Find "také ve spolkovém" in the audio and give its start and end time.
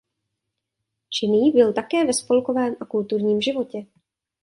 1.73-2.75